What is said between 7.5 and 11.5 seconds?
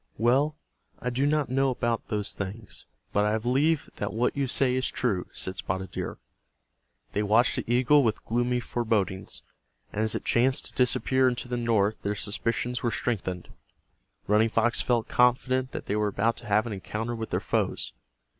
the eagle with gloomy forebodings, and as it chanced to disappear into